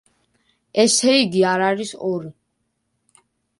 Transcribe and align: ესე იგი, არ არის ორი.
ესე 0.83 1.13
იგი, 1.17 1.45
არ 1.51 1.65
არის 1.67 1.93
ორი. 2.09 2.35